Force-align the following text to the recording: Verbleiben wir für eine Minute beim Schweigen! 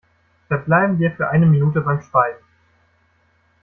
Verbleiben 0.47 0.97
wir 0.97 1.11
für 1.11 1.29
eine 1.29 1.45
Minute 1.45 1.81
beim 1.81 2.01
Schweigen! 2.01 2.43